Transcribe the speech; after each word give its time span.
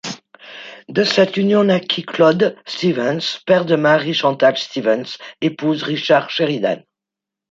De 0.89 1.03
cette 1.03 1.37
union 1.37 1.63
naquit 1.65 2.01
Claude 2.03 2.57
Stevens, 2.65 3.39
père 3.45 3.65
de 3.65 3.75
Marie-Chantal 3.75 4.57
Stevens, 4.57 5.19
épouse 5.41 5.83
Richard 5.83 6.31
Sheridan. 6.31 6.81